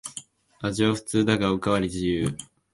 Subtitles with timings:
[0.61, 2.35] 味は普通だがおかわり自由